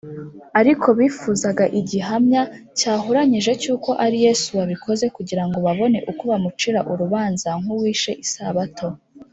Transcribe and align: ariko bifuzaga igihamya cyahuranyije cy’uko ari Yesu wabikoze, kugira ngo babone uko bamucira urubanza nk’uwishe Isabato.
ariko 0.59 0.87
bifuzaga 0.99 1.63
igihamya 1.79 2.41
cyahuranyije 2.77 3.51
cy’uko 3.61 3.89
ari 4.05 4.17
Yesu 4.25 4.47
wabikoze, 4.59 5.05
kugira 5.15 5.43
ngo 5.47 5.57
babone 5.65 5.97
uko 6.11 6.21
bamucira 6.31 6.79
urubanza 6.91 7.49
nk’uwishe 7.61 8.11
Isabato. 8.25 8.87